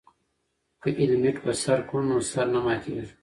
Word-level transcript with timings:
که 0.81 0.89
هیلمټ 0.97 1.35
په 1.45 1.51
سر 1.63 1.79
کړو 1.87 2.01
نو 2.09 2.17
سر 2.31 2.45
نه 2.53 2.59
ماتیږي. 2.65 3.13